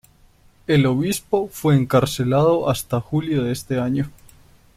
El 0.65 0.87
obispo 0.87 1.47
fue 1.47 1.75
encarcelado 1.75 2.71
hasta 2.71 2.99
julio 2.99 3.43
de 3.43 3.51
ese 3.51 3.79
año. 3.79 4.09